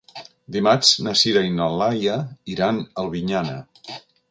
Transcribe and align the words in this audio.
Dimarts 0.53 0.93
na 1.07 1.13
Sira 1.19 1.43
i 1.49 1.51
na 1.59 1.67
Laia 1.83 2.17
iran 2.55 2.83
a 2.83 2.91
Albinyana. 3.05 3.57